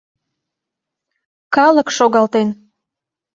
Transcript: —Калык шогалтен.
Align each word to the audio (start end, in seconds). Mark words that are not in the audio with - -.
—Калык 1.55 1.87
шогалтен. 1.97 2.47